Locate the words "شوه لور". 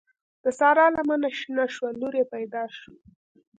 1.73-2.13